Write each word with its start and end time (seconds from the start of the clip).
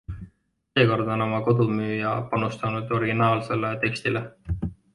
Seekord 0.77 1.11
on 1.15 1.23
oma 1.25 1.41
kodu 1.49 1.67
müüja 1.75 2.15
panustanud 2.33 2.97
originaalsele 3.01 3.77
tekstile. 3.87 4.27